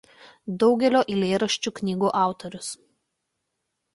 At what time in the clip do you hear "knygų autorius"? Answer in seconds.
1.81-2.73